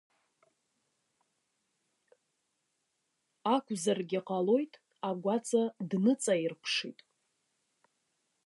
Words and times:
Акәзаргьы 3.53 4.19
ҟалоит, 4.27 4.73
агәаҵа 5.09 5.63
дныҵаирԥшит. 5.89 6.99